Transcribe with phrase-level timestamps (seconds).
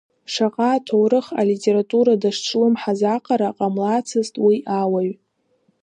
[0.33, 5.09] Шаҟа аҭоурых, алитература дазҿлымҳаз аҟара ҟамлацызт уи ауаҩ.